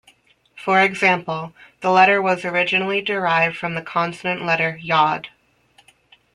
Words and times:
For 0.55 0.81
example, 0.81 1.53
the 1.81 1.91
letter 1.91 2.19
was 2.23 2.43
originally 2.43 3.01
derived 3.03 3.55
from 3.55 3.75
the 3.75 3.83
consonant 3.83 4.43
letter 4.43 4.79
"yod". 4.81 5.29